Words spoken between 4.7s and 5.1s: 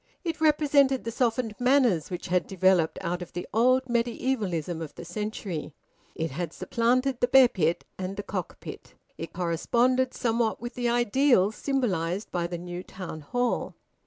of the